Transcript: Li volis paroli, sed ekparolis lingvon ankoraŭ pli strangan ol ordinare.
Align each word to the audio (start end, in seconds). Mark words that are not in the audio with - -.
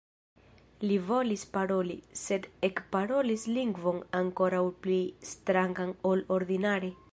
Li 0.91 0.95
volis 1.09 1.43
paroli, 1.57 1.97
sed 2.21 2.47
ekparolis 2.69 3.45
lingvon 3.59 4.01
ankoraŭ 4.23 4.65
pli 4.87 4.99
strangan 5.35 5.97
ol 6.13 6.29
ordinare. 6.41 6.95